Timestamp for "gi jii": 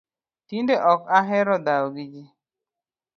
1.95-2.31